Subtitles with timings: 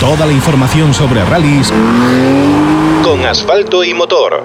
[0.00, 1.72] Toda la información sobre rallies
[3.02, 4.40] con asfalto y motor.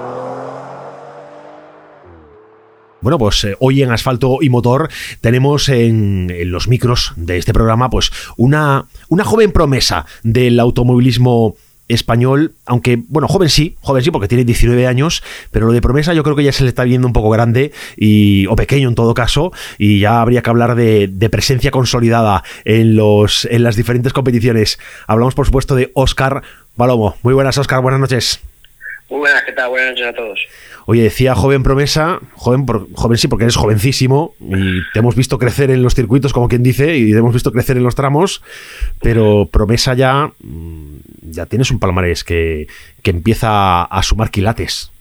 [3.01, 4.89] Bueno, pues eh, hoy en Asfalto y Motor
[5.21, 11.55] tenemos en, en, los micros de este programa pues una, una joven promesa del automovilismo
[11.87, 16.13] español, aunque, bueno, joven sí, joven sí, porque tiene 19 años, pero lo de promesa
[16.13, 18.95] yo creo que ya se le está viendo un poco grande y, o pequeño en
[18.95, 23.75] todo caso, y ya habría que hablar de, de presencia consolidada en, los, en las
[23.75, 24.79] diferentes competiciones.
[25.07, 26.43] Hablamos, por supuesto, de Óscar
[26.77, 27.17] Palomo.
[27.21, 28.39] Muy buenas, Óscar, buenas noches.
[29.09, 29.69] Muy buenas, ¿qué tal?
[29.69, 30.39] Buenas noches a todos.
[30.85, 35.37] Oye, decía joven promesa, joven, por, joven sí, porque eres jovencísimo y te hemos visto
[35.37, 38.43] crecer en los circuitos, como quien dice, y te hemos visto crecer en los tramos,
[39.01, 42.67] pero promesa ya, mm, ya tienes un palmarés que,
[43.01, 44.91] que empieza a sumar quilates.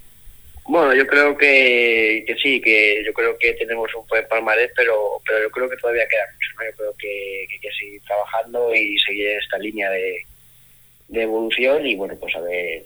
[0.64, 4.94] Bueno, yo creo que, que, sí, que yo creo que tenemos un buen palmarés, pero,
[5.27, 6.70] pero yo creo que todavía queda mucho, ¿no?
[6.70, 10.24] Yo creo que, que que seguir trabajando y seguir esta línea de,
[11.08, 12.84] de evolución y, bueno, pues a ver,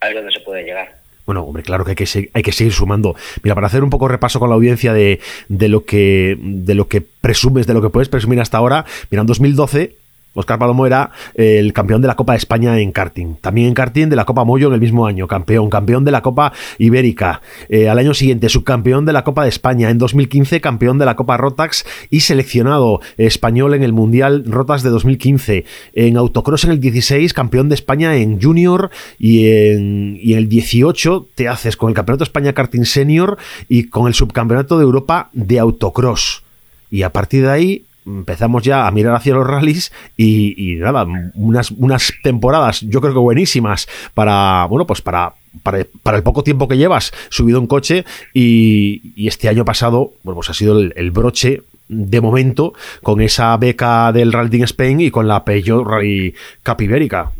[0.00, 0.97] a ver dónde se puede llegar.
[1.28, 3.14] Bueno, hombre, claro que hay que, hay que seguir sumando.
[3.42, 6.88] Mira, para hacer un poco repaso con la audiencia de, de, lo que, de lo
[6.88, 9.94] que presumes, de lo que puedes presumir hasta ahora, mira, en 2012
[10.38, 13.36] Oscar Palomo era el campeón de la Copa de España en karting.
[13.40, 16.22] También en karting de la Copa Moyo en el mismo año, campeón, campeón de la
[16.22, 17.42] Copa Ibérica.
[17.68, 19.90] Eh, al año siguiente, subcampeón de la Copa de España.
[19.90, 24.90] En 2015, campeón de la Copa Rotax y seleccionado español en el Mundial Rotax de
[24.90, 25.64] 2015.
[25.94, 30.48] En autocross en el 16, campeón de España en junior y en, y en el
[30.48, 34.84] 18 te haces con el Campeonato de España Karting Senior y con el Subcampeonato de
[34.84, 36.42] Europa de autocross.
[36.90, 41.70] Y a partir de ahí empezamos ya a mirar hacia los rallies y, nada, unas,
[41.72, 46.76] unas temporadas yo creo que buenísimas para, bueno, pues para, para, el poco tiempo que
[46.76, 52.20] llevas subido en coche y, este año pasado, bueno, pues ha sido el, broche de
[52.20, 56.34] momento con esa beca del Rally Spain y con la Peugeot Rally
[56.64, 57.30] Cup Ibérica.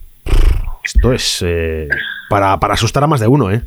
[0.84, 1.88] Esto es eh,
[2.28, 3.62] para, para asustar a más de uno, ¿eh?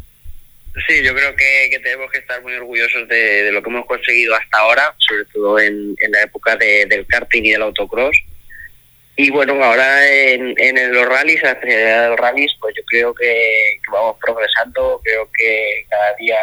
[0.88, 4.60] Sí, yo creo que, tenemos que estar muy orgullosos de, lo que hemos conseguido hasta
[4.60, 8.18] ahora, sobre todo en, en la época de, del karting y del autocross.
[9.18, 13.14] Y bueno, ahora en, en los rallies, la especialidad de los rallies, pues yo creo
[13.14, 16.40] que, vamos progresando, creo que cada día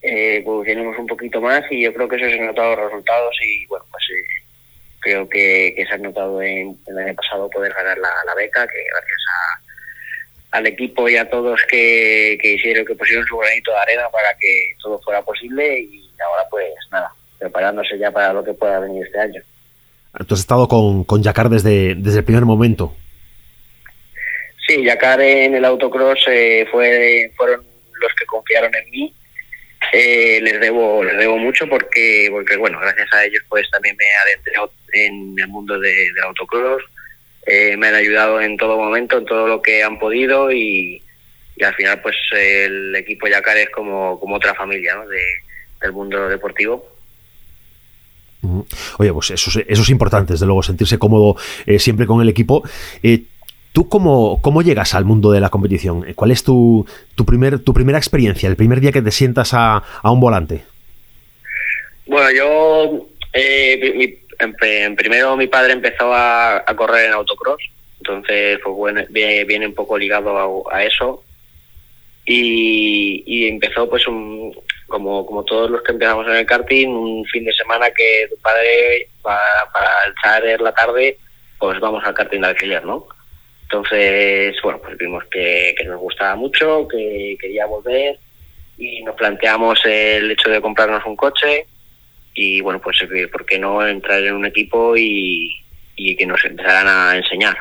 [0.00, 3.36] eh, evolucionamos un poquito más y yo creo que eso se han notado los resultados
[3.44, 4.42] y bueno, pues eh,
[5.00, 8.66] creo que, se han notado en, en, el año pasado poder ganar la, la beca,
[8.66, 9.41] que gracias a
[10.52, 14.36] al equipo y a todos que, que hicieron, que pusieron su granito de arena para
[14.38, 19.04] que todo fuera posible y ahora pues nada, preparándose ya para lo que pueda venir
[19.04, 19.42] este año.
[20.26, 22.94] Tú has estado con, con Yacar desde, desde el primer momento.
[24.66, 27.64] Sí, Yacar en el autocross eh, fue, fueron
[27.98, 29.14] los que confiaron en mí.
[29.94, 34.04] Eh, les debo les debo mucho porque porque bueno gracias a ellos pues también me
[34.22, 34.54] adentré
[34.92, 36.82] en el mundo de, del autocross
[37.46, 41.02] eh, me han ayudado en todo momento, en todo lo que han podido y,
[41.56, 45.08] y al final pues el equipo Yacar es como, como otra familia ¿no?
[45.08, 45.22] de,
[45.80, 46.86] del mundo deportivo.
[48.98, 52.62] Oye, pues eso, eso es importante, desde luego, sentirse cómodo eh, siempre con el equipo.
[53.02, 53.22] Eh,
[53.72, 56.12] ¿Tú cómo, cómo llegas al mundo de la competición?
[56.14, 59.82] ¿Cuál es tu, tu, primer, tu primera experiencia, el primer día que te sientas a,
[60.02, 60.64] a un volante?
[62.06, 64.08] Bueno, yo eh, mi,
[64.38, 67.62] en, primero mi padre empezó a, a, correr en autocross,
[67.98, 71.22] entonces pues bueno, viene, viene un poco ligado a, a eso
[72.24, 74.54] y, y, empezó pues un,
[74.86, 78.36] como, como todos los que empezamos en el karting, un fin de semana que tu
[78.38, 79.38] padre va,
[79.72, 81.18] para echar la tarde,
[81.58, 83.06] pues vamos al karting de alquiler, ¿no?
[83.62, 88.18] Entonces, bueno, pues vimos que, que nos gustaba mucho, que quería volver
[88.78, 91.66] y nos planteamos el hecho de comprarnos un coche
[92.34, 92.98] y bueno, pues
[93.30, 95.52] ¿por qué no entrar en un equipo y,
[95.96, 97.56] y que nos empezaran a enseñar?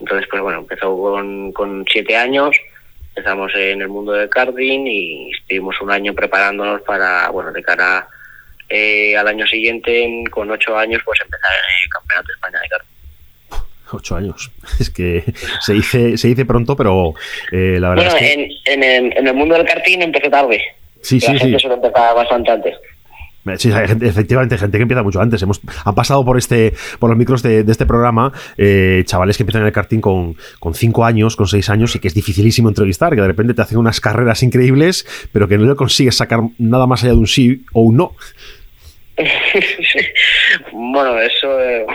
[0.00, 2.56] Entonces, pues bueno, empezó con, con siete años,
[3.08, 8.06] empezamos en el mundo del karting y estuvimos un año preparándonos para, bueno, de cara
[8.68, 12.68] eh, al año siguiente, con ocho años, pues empezar en el Campeonato de España de
[12.68, 12.98] karting.
[13.90, 14.50] Ocho años.
[14.80, 15.24] Es que
[15.60, 17.14] se dice, se dice pronto, pero
[17.50, 18.32] eh, la verdad bueno, es que...
[18.32, 20.62] en, en, el, en el mundo del karting empecé tarde.
[21.00, 21.62] Sí, sí, la gente sí.
[21.62, 22.76] suele empezar bastante antes.
[23.56, 25.42] Sí, hay gente, efectivamente, gente que empieza mucho antes.
[25.42, 29.62] Hemos, han pasado por este, por los micros de, este programa eh, chavales que empiezan
[29.62, 33.14] en el karting con, con cinco años, con seis años, y que es dificilísimo entrevistar,
[33.14, 36.86] que de repente te hacen unas carreras increíbles, pero que no le consigues sacar nada
[36.86, 38.14] más allá de un sí o un no.
[40.72, 41.86] bueno, eso, eh,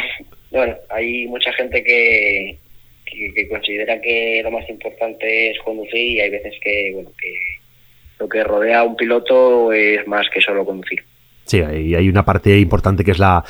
[0.51, 2.57] bueno, hay mucha gente que,
[3.05, 7.33] que, que, considera que lo más importante es conducir y hay veces que, bueno, que
[8.19, 11.03] lo que rodea a un piloto es más que solo conducir.
[11.45, 13.43] Sí, hay, hay una parte importante que es la,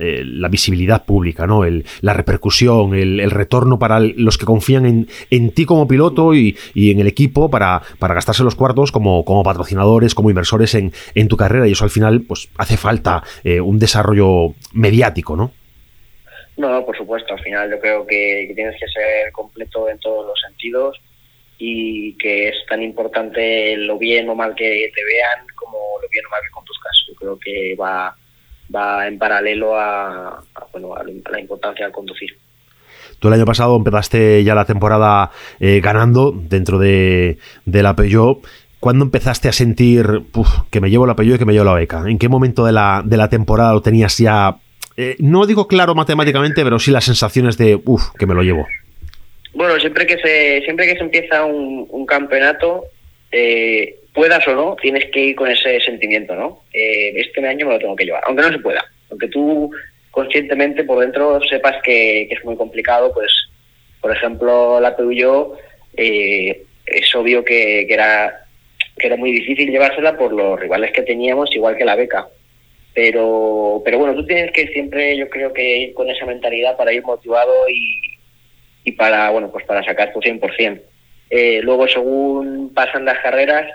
[0.00, 1.64] eh, la visibilidad pública, ¿no?
[1.64, 6.56] El, la repercusión, el, retorno para los que confían en, en ti como piloto y,
[6.76, 11.26] en el equipo para, para, gastarse los cuartos como, como patrocinadores, como inversores en, en,
[11.26, 11.66] tu carrera.
[11.66, 15.50] Y eso al final, pues hace falta eh, un desarrollo mediático, ¿no?
[16.56, 17.34] No, por supuesto.
[17.34, 20.96] Al final yo creo que, tienes que ser completo en todos los sentidos
[21.58, 26.24] y que es tan importante lo bien o mal que te vean como lo bien
[26.26, 27.04] o mal que conduzcas.
[27.08, 28.14] Yo creo que va
[28.74, 32.36] va en paralelo a, bueno, a la importancia de conducir.
[33.18, 38.46] Tú el año pasado empezaste ya la temporada eh, ganando dentro de, de la Peugeot.
[38.78, 40.06] ¿Cuándo empezaste a sentir
[40.70, 42.04] que me llevo la Peugeot y que me llevo la beca?
[42.06, 44.58] ¿En qué momento de la, de la temporada lo tenías ya,
[44.96, 48.66] eh, no digo claro matemáticamente, pero sí las sensaciones de, uff, que me lo llevo?
[49.58, 52.84] Bueno, siempre que se, siempre que se empieza un, un campeonato,
[53.32, 56.60] eh, puedas o no, tienes que ir con ese sentimiento, ¿no?
[56.72, 59.68] Eh, este año me lo tengo que llevar, aunque no se pueda, aunque tú
[60.12, 63.32] conscientemente por dentro sepas que, es muy complicado, pues,
[64.00, 65.58] por ejemplo, la Peugeot
[65.96, 68.46] eh, es obvio que, era
[68.96, 72.28] que era muy difícil llevársela por los rivales que teníamos, igual que la beca.
[72.94, 76.92] Pero, pero bueno, tú tienes que siempre, yo creo que ir con esa mentalidad para
[76.92, 78.07] ir motivado y,
[78.88, 80.80] y para, bueno, pues para sacar tu 100%.
[81.30, 83.66] Eh, luego, según pasan las carreras,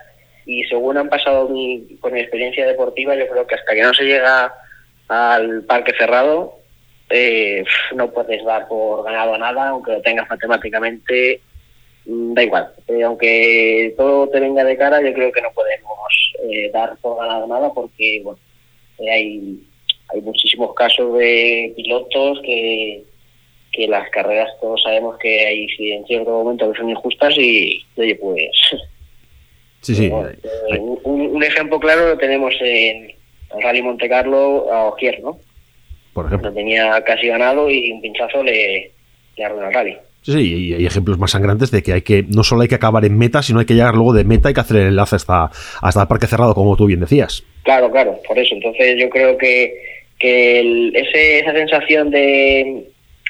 [0.46, 3.94] y según han pasado mi, con mi experiencia deportiva, yo creo que hasta que no
[3.94, 4.54] se llega
[5.08, 6.60] al parque cerrado,
[7.10, 7.64] eh,
[7.96, 11.42] no puedes dar por ganado nada, aunque lo tengas matemáticamente,
[12.06, 12.74] mm, da igual.
[12.88, 17.20] Eh, aunque todo te venga de cara, yo creo que no podemos eh, dar por
[17.20, 18.40] ganado nada porque bueno,
[19.00, 19.62] hay,
[20.10, 23.04] hay muchísimos casos de pilotos que,
[23.74, 28.16] que las carreras todos sabemos que hay en cierto momento que son injustas y, oye,
[28.16, 28.52] pues
[29.84, 30.06] Sí, sí.
[30.06, 33.12] Eh, un, ejemplo claro lo tenemos en
[33.54, 35.40] el Rally Monte Carlo a Ogier, ¿no?
[36.14, 36.50] Por ejemplo.
[36.50, 38.92] Lo tenía casi ganado y un pinchazo le,
[39.36, 39.98] le arruinó el rally.
[40.22, 42.76] Sí, sí, y hay ejemplos más sangrantes de que hay que no solo hay que
[42.76, 45.18] acabar en meta, sino hay que llegar luego de meta y que hacer el enlace
[45.18, 47.44] hasta, hasta el parque cerrado, como tú bien decías.
[47.64, 48.56] Claro, claro, por eso.
[48.56, 49.74] Entonces yo creo que,
[50.18, 52.86] que ese, esa sensación de,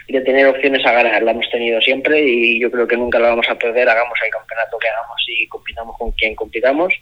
[0.08, 1.24] de tener opciones a ganar.
[1.24, 4.32] La hemos tenido siempre y yo creo que nunca la vamos a perder, hagamos el
[4.32, 6.94] campeonato que hagamos y compitamos con quien compitamos.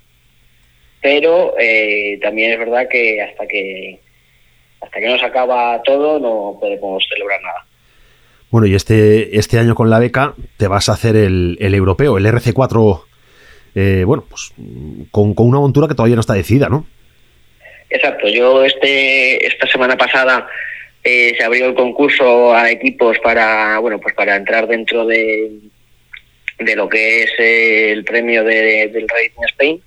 [1.02, 4.00] Pero eh, también es verdad que hasta que
[4.82, 7.66] hasta que no se acaba todo no podemos celebrar nada.
[8.50, 12.18] Bueno, y este, este año con la beca te vas a hacer el, el europeo,
[12.18, 13.04] el RC4,
[13.76, 14.54] eh, bueno, pues
[15.12, 16.86] con, con una montura que todavía no está decidida, ¿no?
[17.90, 20.48] Exacto, yo este esta semana pasada
[21.04, 25.52] eh, se abrió el concurso a equipos para bueno pues para entrar dentro de,
[26.60, 29.82] de lo que es el premio de, del Racing Spain.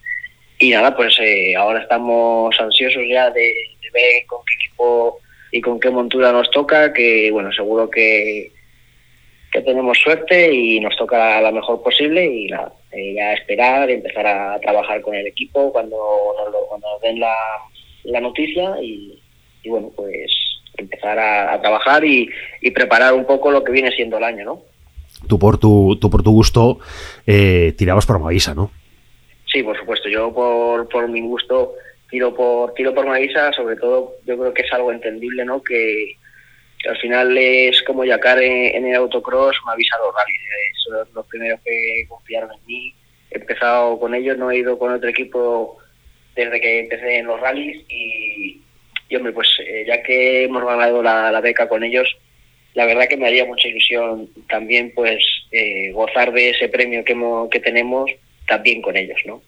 [0.58, 3.52] Y nada pues eh, ahora estamos ansiosos ya de,
[3.92, 5.20] ver con qué equipo
[5.52, 8.50] y con qué montura nos toca que bueno seguro que
[9.52, 14.26] que tenemos suerte y nos toca la mejor posible y nada, eh, ya esperar empezar
[14.26, 17.36] a trabajar con el equipo cuando nos, cuando nos den la,
[18.02, 19.16] la noticia y,
[19.62, 22.30] y bueno pues empezar a, trabajar y,
[22.74, 24.62] preparar un poco lo que viene siendo el año, ¿no?
[25.28, 26.78] Tú por tu, tú por tu gusto
[27.26, 28.70] eh, tirabas por Mavisa, ¿no?
[29.46, 30.08] Sí, por supuesto.
[30.08, 31.74] Yo por, por mi gusto
[32.10, 35.62] tiro por tiro por Mavisa, sobre todo yo creo que es algo entendible, ¿no?
[35.62, 36.16] Que,
[36.88, 40.40] al final es como Yacar en, el autocross, Mavisa los rallies.
[40.84, 42.94] Son los primeros que confiaron en mí.
[43.30, 45.78] He empezado con ellos, no he ido con otro equipo
[46.36, 48.60] desde que empecé en los rallies y,
[49.32, 52.08] pues eh, ya que hemos ganado la, beca con ellos,
[52.74, 57.16] la verdad que me haría mucha ilusión también pues eh, gozar de ese premio que,
[57.50, 58.10] que tenemos
[58.46, 59.42] también con ellos, ¿no?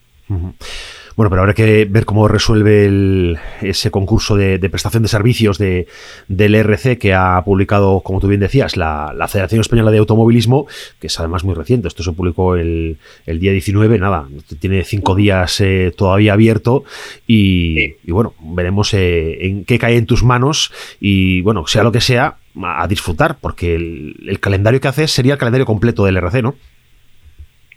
[1.17, 5.87] Bueno, pero habrá que ver cómo resuelve ese concurso de, prestación de servicios de,
[6.27, 10.67] del RC que ha publicado, como tú bien decías, la, Federación Española de Automovilismo,
[10.99, 11.87] que es además muy reciente.
[11.87, 14.27] Esto se publicó el, día 19, nada,
[14.59, 16.83] tiene cinco días eh, todavía abierto
[17.25, 21.99] y, bueno, veremos eh, en qué cae en tus manos y bueno, sea lo que
[21.99, 26.43] sea, a, disfrutar, porque el, el calendario que haces sería el calendario completo del RC,
[26.43, 26.53] ¿no?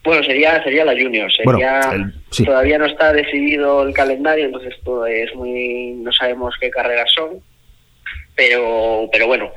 [0.02, 1.30] Bueno, sería sería la Junior.
[1.32, 2.12] Sería,
[2.44, 7.42] Todavía no está decidido el calendario, entonces todo es muy no sabemos qué carreras son,
[8.34, 9.52] pero pero bueno,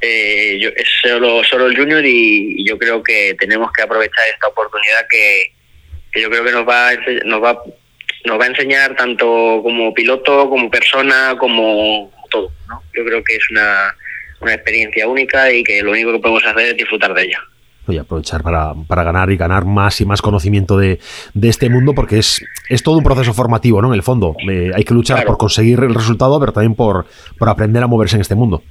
[0.00, 4.48] eh, yo, es solo solo el Junior y, yo creo que tenemos que aprovechar esta
[4.48, 5.52] oportunidad que,
[6.20, 6.92] yo creo que nos va
[7.24, 7.62] nos va
[8.24, 12.50] nos va a enseñar tanto como piloto, como persona, como todo.
[12.68, 12.82] ¿no?
[12.94, 13.94] Yo creo que es una,
[14.40, 17.44] una experiencia única y que lo único que podemos hacer es disfrutar de ella.
[17.88, 20.98] Y aprovechar para, para, ganar y ganar más y más conocimiento de,
[21.34, 23.88] de, este mundo, porque es, es todo un proceso formativo, ¿no?
[23.88, 27.06] En el fondo, eh, hay que luchar por conseguir el resultado, pero también por,
[27.38, 28.62] por aprender a moverse en este mundo.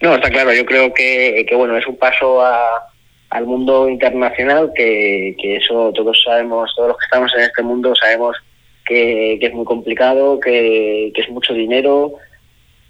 [0.00, 2.84] No, está claro, yo creo que, que bueno, es un paso a,
[3.30, 7.94] al mundo internacional, que, que, eso todos sabemos, todos los que estamos en este mundo
[7.94, 8.36] sabemos
[8.86, 12.12] que, que es muy complicado, que, que es mucho dinero,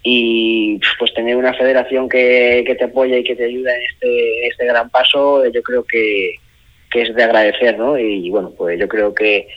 [0.07, 4.47] y pues tener una federación que, que te apoya y que te ayuda en este,
[4.47, 6.35] este gran paso, yo creo que,
[6.91, 7.97] que es de agradecer, ¿no?
[7.97, 9.47] Y, bueno, pues yo creo que,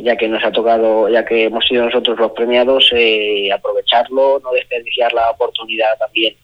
[0.00, 4.52] ya que nos ha tocado, ya que hemos sido nosotros los premiados, eh, aprovecharlo, no
[4.52, 6.36] desperdiciar la oportunidad también.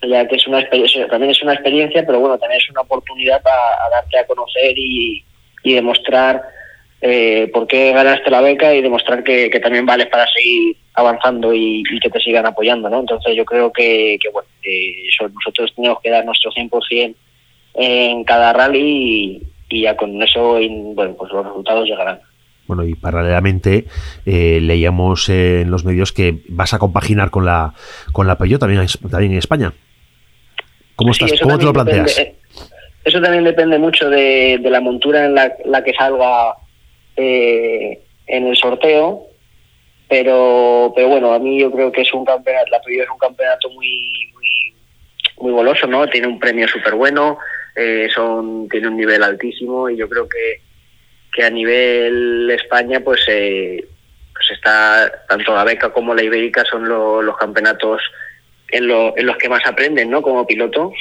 [0.00, 3.42] Ya que es una experiencia, también es una experiencia, pero bueno, también es una oportunidad
[3.46, 5.22] a, darte a conocer y,
[5.64, 6.42] y demostrar
[7.06, 11.52] eh, por qué ganaste la beca y demostrar que, que también vales para seguir avanzando
[11.52, 13.00] y, que te sigan apoyando, ¿no?
[13.00, 14.48] Entonces yo creo que, bueno,
[15.34, 17.14] nosotros tenemos que dar nuestro 100%
[17.74, 20.58] en cada rally y, ya con eso,
[20.94, 22.20] bueno, pues los resultados llegarán.
[22.66, 23.84] Bueno, y paralelamente
[24.24, 27.74] eh, leíamos en los medios que vas a compaginar con la
[28.12, 29.74] con la Peugeot también, también en España.
[30.96, 31.34] ¿Cómo, estás?
[31.42, 32.18] ¿Cómo te lo planteas?
[32.18, 32.34] Eh,
[33.04, 36.54] eso también depende mucho de, la montura en la, que salga
[37.16, 39.28] eh, en el sorteo
[40.08, 43.70] pero pero bueno a mí yo creo que es un campeonato la es un campeonato
[43.70, 44.74] muy muy
[45.38, 47.38] muy goloso no tiene un premio súper bueno
[47.76, 50.60] eh, son tiene un nivel altísimo y yo creo que
[51.32, 53.84] que a nivel España pues eh,
[54.32, 58.02] pues está tanto la beca como la ibérica son los campeonatos
[58.68, 60.92] en, en los que más aprenden no como piloto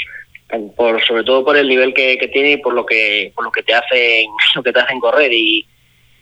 [0.75, 3.51] por sobre todo por el nivel que, que tiene y por lo que por lo
[3.51, 5.67] que te hacen lo que te hacen correr y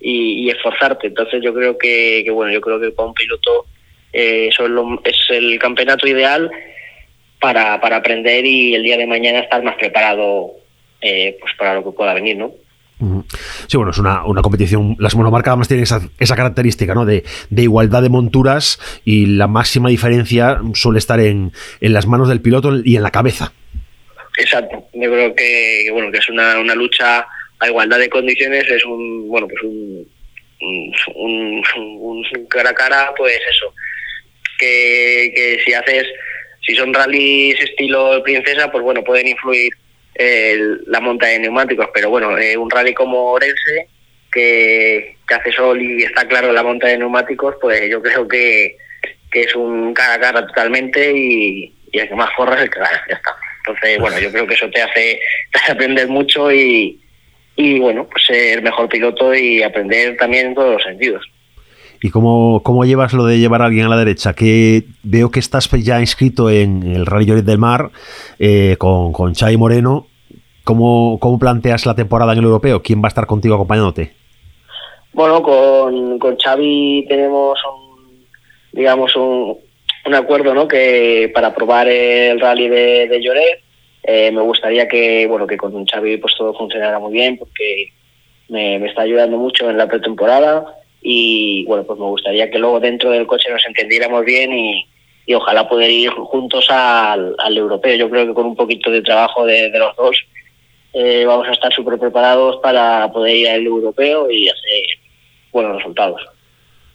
[0.01, 1.07] y, esforzarte.
[1.07, 3.65] Entonces yo creo que, bueno, yo creo que para un piloto
[4.11, 4.65] eh, eso
[5.03, 6.49] es, el campeonato ideal
[7.39, 10.51] para, para aprender y el día de mañana estar más preparado
[11.01, 12.51] eh, pues para lo que pueda venir, ¿no?
[13.65, 14.95] Sí, bueno, es una, una competición.
[14.99, 17.03] Las monomarcas además tienen esa, esa característica, ¿no?
[17.03, 22.29] De, de, igualdad de monturas y la máxima diferencia suele estar en, en las manos
[22.29, 23.53] del piloto y en la cabeza.
[24.37, 24.85] Exacto.
[24.93, 27.25] Yo creo que, bueno, que es una, una lucha
[27.61, 30.07] a igualdad de condiciones es un, bueno, pues un,
[32.49, 33.73] cara a cara, pues eso,
[34.57, 36.07] que, que si haces,
[36.65, 39.71] si son rallies estilo princesa, pues bueno, pueden influir
[40.87, 43.87] la monta de neumáticos, pero bueno, eh, un rally como Orense,
[44.31, 48.75] que, que, hace sol y está claro la monta de neumáticos, pues yo creo que,
[49.31, 52.69] que es un cara a cara totalmente y, y el que más corre es el
[52.71, 53.35] que gana, ya está.
[53.59, 55.19] Entonces, bueno, yo creo que eso te hace,
[55.51, 57.01] te hace aprender mucho y,
[57.61, 61.23] y bueno, pues ser mejor piloto y aprender también en todos los sentidos.
[62.01, 64.33] ¿Y cómo, cómo llevas lo de llevar a alguien a la derecha?
[64.33, 67.91] Que veo que estás ya inscrito en el Rally Lloret del Mar
[68.39, 70.07] eh, con, con Xavi Moreno.
[70.63, 72.81] ¿Cómo, ¿Cómo planteas la temporada en el europeo?
[72.81, 74.13] ¿Quién va a estar contigo acompañándote?
[75.13, 78.25] Bueno, con, con Xavi tenemos un,
[78.71, 79.57] digamos, un,
[80.05, 80.67] un acuerdo, ¿no?
[80.67, 83.61] Que para probar el rally de, de Lloret
[84.03, 87.91] eh, me gustaría que, bueno, que con Xavi pues todo funcionara muy bien porque
[88.49, 90.65] me, está ayudando mucho en la pretemporada
[91.01, 94.87] y bueno, pues me gustaría que luego dentro del coche nos entendiéramos bien y,
[95.25, 97.95] y ojalá poder ir juntos al, al, europeo.
[97.95, 100.17] Yo creo que con un poquito de trabajo de, de los dos
[100.93, 104.83] eh, vamos a estar súper preparados para poder ir al europeo y hacer
[105.51, 106.21] buenos resultados.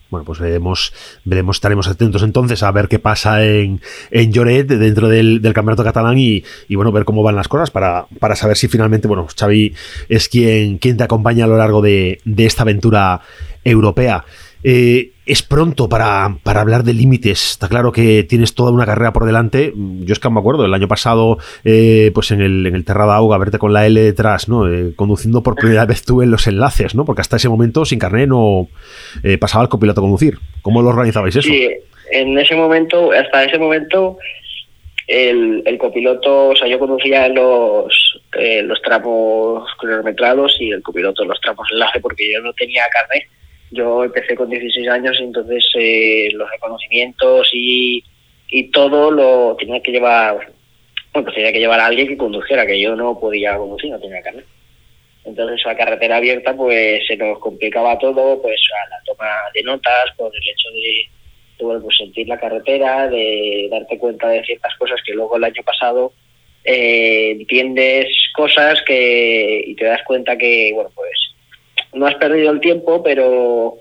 [0.09, 0.93] Bueno, pues veremos,
[1.25, 5.83] veremos, estaremos atentos entonces a ver qué pasa en, en Lloret dentro del, del campeonato
[5.83, 9.27] catalán y, y, bueno, ver cómo van las cosas para, para saber si finalmente, bueno,
[9.27, 9.73] Xavi
[10.07, 13.21] es quien, quien te acompaña a lo largo de, de esta aventura
[13.63, 14.23] europea.
[14.63, 17.51] Eh, es pronto para, para hablar de límites.
[17.51, 19.73] Está claro que tienes toda una carrera por delante.
[19.75, 23.15] Yo es que me acuerdo, el año pasado, eh, pues en el, en el Terrada
[23.15, 24.71] Auga, verte con la L detrás, ¿no?
[24.71, 27.05] Eh, conduciendo por primera vez tú en los enlaces, ¿no?
[27.05, 28.69] Porque hasta ese momento, sin carnet, no
[29.39, 30.37] pasaba el copiloto a conducir.
[30.61, 31.47] ¿Cómo lo organizabais eso?
[31.47, 31.69] Sí,
[32.11, 34.17] en ese momento, hasta ese momento,
[35.07, 38.21] el, copiloto, o sea, yo conducía los,
[38.63, 43.27] los tramos cronometrados y el copiloto los tramos enlace porque yo no tenía carnet
[43.71, 48.03] yo empecé con 16 años, entonces eh, los reconocimientos y,
[48.49, 50.51] y todo lo tenía que llevar,
[51.13, 54.21] bueno, tenía que llevar a alguien que condujera, que yo no podía conducir, no tenía
[54.21, 54.45] carnet.
[55.25, 60.05] Entonces la carretera abierta pues se nos complicaba todo, pues a la toma de notas,
[60.15, 65.01] por el hecho de, bueno, pues sentir la carretera, de darte cuenta de ciertas cosas
[65.05, 66.13] que luego el año pasado
[66.63, 71.33] eh, entiendes cosas que y te das cuenta que, bueno, pues
[71.93, 73.77] no has perdido el tiempo, pero,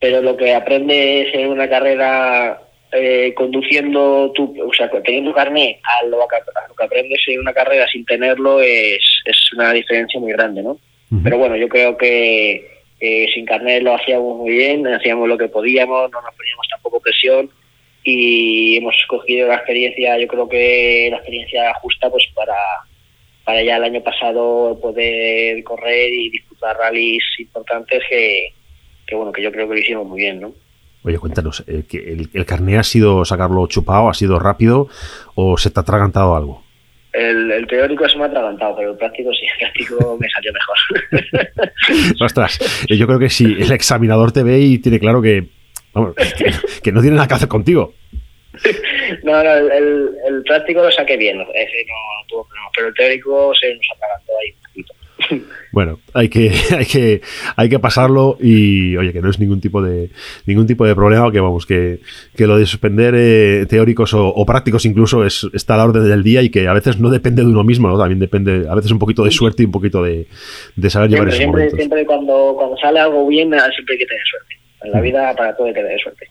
[0.00, 2.60] pero lo que aprendes en una carrera
[2.92, 7.40] eh, conduciendo tu, o sea, teniendo carné a lo, que, a lo que aprendes en
[7.40, 10.78] una carrera sin tenerlo es, es una diferencia muy grande, ¿no?
[11.22, 12.72] Pero bueno, yo creo que
[13.34, 17.50] sin carnet lo hacíamos muy bien, hacíamos lo que podíamos, no nos poníamos tampoco presión
[18.04, 22.56] y hemos escogido la experiencia, yo creo que la experiencia justa pues para,
[23.44, 28.48] para ya el año pasado poder correr y disputar rallies importantes que,
[29.06, 30.52] que bueno, que yo creo que lo hicimos muy bien, ¿no?
[31.04, 34.88] Oye, cuéntanos, ¿el, el, el carné ha sido sacarlo chupado, ha sido rápido
[35.34, 36.62] o se te ha atragantado algo?
[37.12, 42.14] El, teórico se me ha atragantado, pero el práctico sí, el práctico me salió mejor.
[42.20, 45.44] Ostras, yo creo que si el examinador te ve y tiene claro que,
[45.92, 46.14] vamos,
[46.82, 47.94] que, no tiene nada que hacer contigo.
[49.22, 53.52] No, no, el, el, práctico lo saqué bien, ese no, tuvo problema, pero el teórico
[53.54, 54.94] se nos atragantó ahí un poquito.
[55.72, 57.22] Bueno, hay que, hay que,
[57.56, 60.10] hay que pasarlo y oye, que no es ningún tipo de
[60.44, 62.00] ningún tipo de problema, que vamos, que,
[62.36, 66.22] que lo de suspender eh, teóricos o, prácticos incluso es, está a la orden del
[66.22, 67.98] día y que a veces no depende de uno mismo, ¿no?
[67.98, 70.26] También depende, a veces un poquito de suerte y un poquito de,
[70.76, 71.78] de saber llevar esos siempre, momentos.
[71.78, 74.56] Siempre cuando, cuando sale algo bien, siempre hay que tener suerte.
[74.84, 76.28] En la vida para todo hay que tener suerte.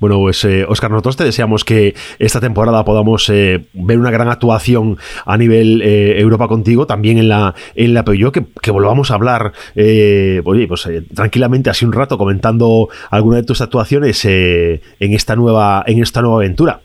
[0.00, 4.28] Bueno, pues eh, Oscar, nosotros te deseamos que esta temporada podamos eh, ver una gran
[4.28, 9.10] actuación a nivel eh, Europa contigo, también en la en la Peugeot, que, que volvamos
[9.10, 14.24] a hablar, eh, oye, pues eh, tranquilamente así un rato comentando alguna de tus actuaciones
[14.24, 16.80] eh, en esta nueva en esta nueva aventura.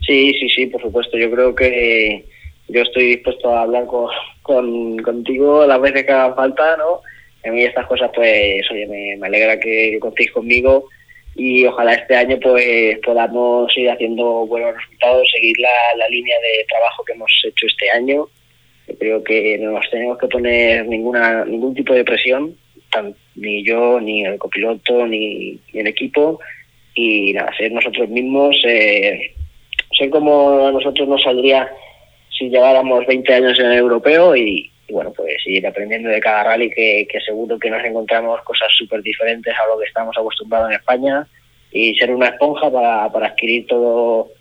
[0.00, 1.16] Sí, sí, sí, por supuesto.
[1.18, 2.24] Yo creo que
[2.68, 4.08] yo estoy dispuesto a hablar con,
[4.42, 7.00] con contigo las veces que haga falta, ¿no?
[7.48, 10.86] A mí estas cosas, pues, oye, me alegra que contéis conmigo
[11.34, 16.64] y ojalá este año pues podamos ir haciendo buenos resultados, seguir la, la línea de
[16.68, 18.28] trabajo que hemos hecho este año.
[18.98, 22.56] Creo que no nos tenemos que poner ninguna ningún tipo de presión,
[23.36, 26.40] ni yo, ni el copiloto, ni, el equipo,
[26.94, 29.34] y nada, ser nosotros mismos, eh,
[29.96, 31.70] sé cómo a nosotros nos saldría
[32.36, 36.42] si lleváramos 20 años en el europeo y, y bueno, pues ir aprendiendo de cada
[36.42, 40.70] rally que, que seguro que nos encontramos cosas súper diferentes a lo que estamos acostumbrados
[40.70, 41.26] en España
[41.70, 44.32] y ser una esponja para, para adquirir todo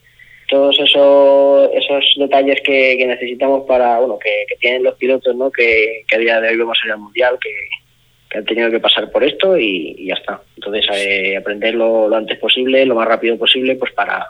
[0.49, 5.51] todos esos esos detalles que, que necesitamos para bueno que, que, tienen los pilotos no
[5.51, 7.51] que, que a día de hoy vemos en el mundial que,
[8.31, 10.41] que han tenido que pasar por esto y, y ya está.
[10.55, 14.27] Entonces eh, aprenderlo lo antes posible lo más rápido posible pues para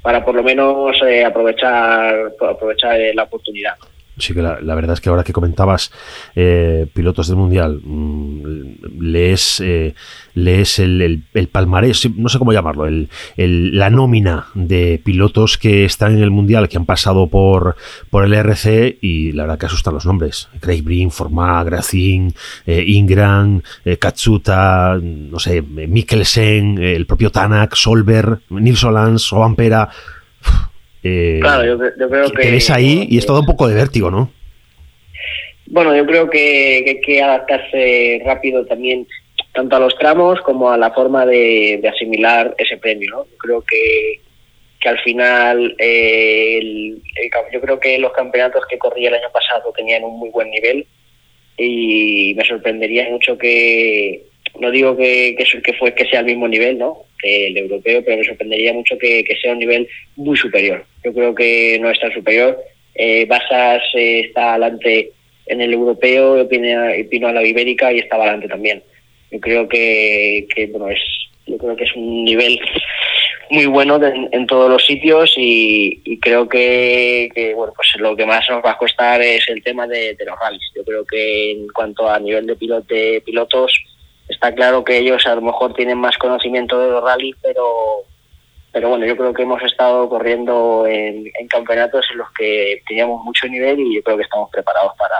[0.00, 3.74] para por lo menos eh, aprovechar aprovechar la oportunidad
[4.18, 5.92] Sí que la, verdad es que ahora que comentabas
[6.34, 9.94] eh, pilotos del mundial, mmm, lees, eh,
[10.34, 16.16] lees el, el, palmarés, no sé cómo llamarlo, el, la nómina de pilotos que están
[16.16, 17.76] en el mundial, que han pasado por,
[18.10, 20.48] por el RC y la verdad que asustan los nombres.
[20.60, 22.34] Craig Breen, Formá, Gracin,
[22.66, 23.62] eh, Ingram,
[23.98, 29.88] Katsuta, no sé, Mikkelsen, el propio Tanak, Solver, Nils Solans, Ovampera.
[31.02, 32.42] Eh, claro, yo, yo, creo que...
[32.42, 34.32] Te ves ahí y es todo un poco de vértigo, ¿no?
[35.66, 39.06] Bueno, yo creo que, que hay que adaptarse rápido también
[39.52, 43.24] tanto a los tramos como a la forma de, de asimilar ese premio, ¿no?
[43.24, 44.20] Yo creo que,
[44.80, 49.30] que al final eh, el, el, yo creo que los campeonatos que corrí el año
[49.32, 50.86] pasado tenían un muy buen nivel
[51.56, 54.22] y me sorprendería mucho que
[54.60, 57.04] no digo que, que, que fue que sea el mismo nivel, ¿no?
[57.22, 60.84] el europeo, pero me sorprendería mucho que, que, sea un nivel muy superior.
[61.04, 62.58] Yo creo que no es tan superior.
[62.94, 65.12] Eh, Basas eh, está adelante
[65.46, 68.82] en el europeo, Pino a la ibérica y estaba adelante también.
[69.30, 71.00] Yo creo que, que bueno es
[71.46, 72.60] yo creo que es un nivel
[73.50, 78.26] muy bueno de, en, todos los sitios y, y creo que, bueno pues lo que
[78.26, 80.70] más nos va a costar es el tema de, de los rallies.
[80.76, 83.72] Yo creo que en cuanto a nivel de, pilot, de pilotos
[84.28, 88.04] está claro que ellos a lo mejor tienen más conocimiento de los rallies, pero
[88.70, 93.24] pero bueno, yo creo que hemos estado corriendo en, en, campeonatos en los que teníamos
[93.24, 95.16] mucho nivel y yo creo que estamos preparados para,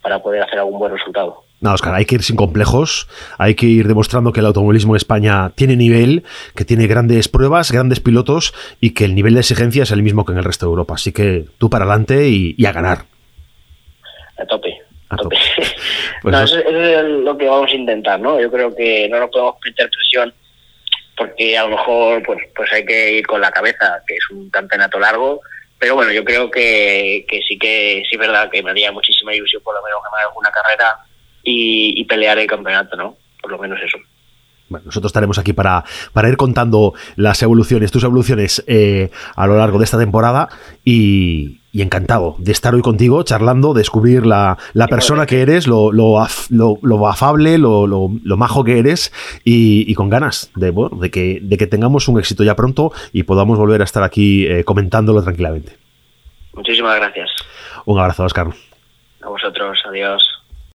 [0.00, 1.42] para poder hacer algún buen resultado.
[1.60, 4.96] No, Oscar, hay que ir sin complejos, hay que ir demostrando que el automovilismo en
[4.96, 6.24] España tiene nivel,
[6.56, 10.24] que tiene grandes pruebas, grandes pilotos y que el nivel de exigencia es el mismo
[10.24, 10.94] que en el resto de Europa.
[10.94, 13.04] Así que tú para adelante y, y a ganar.
[14.38, 14.91] A tope.
[16.22, 18.40] Pues no, eso, eso, es lo que vamos a intentar, ¿no?
[18.40, 20.32] Yo creo que no nos podemos meter presión
[21.16, 24.48] porque a lo mejor pues, pues hay que ir con la cabeza, que es un
[24.50, 25.40] campeonato largo,
[25.78, 29.34] pero bueno, yo creo que, que sí que sí es verdad que me haría muchísima
[29.34, 30.96] ilusión por lo menos ganar alguna carrera
[31.42, 33.16] y, y pelear el campeonato, ¿no?
[33.40, 33.98] Por lo menos eso.
[34.72, 39.58] Bueno, nosotros estaremos aquí para, para ir contando las evoluciones, tus evoluciones eh, a lo
[39.58, 40.48] largo de esta temporada
[40.82, 44.56] y, encantado de estar hoy contigo charlando, descubrir la,
[44.88, 46.18] persona que eres, lo, lo,
[47.06, 49.12] afable, lo, lo, majo que eres
[49.44, 53.24] y, con ganas de, bueno, de, que, de que tengamos un éxito ya pronto y
[53.24, 55.76] podamos volver a estar aquí eh, comentándolo tranquilamente.
[56.54, 57.30] Muchísimas gracias.
[57.84, 58.48] Un abrazo, Oscar.
[59.22, 60.41] A vosotros, adiós.